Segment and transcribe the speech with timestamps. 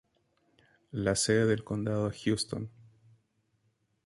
[0.89, 2.71] La sede del condado es Houston.